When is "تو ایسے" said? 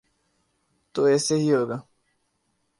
0.95-1.35